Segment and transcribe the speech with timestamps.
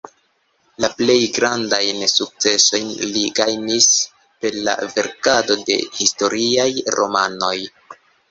[0.83, 3.89] La plej grandajn sukcesojn li gajnis
[4.45, 7.55] per la verkado de historiaj romanoj.